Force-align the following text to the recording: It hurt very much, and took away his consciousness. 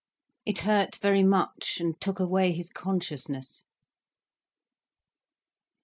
It 0.47 0.61
hurt 0.61 0.95
very 0.95 1.21
much, 1.21 1.79
and 1.79 2.01
took 2.01 2.19
away 2.19 2.53
his 2.53 2.71
consciousness. 2.71 3.63